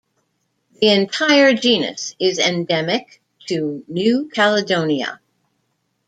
[0.79, 5.19] The entire genus is endemic to New Caledonia.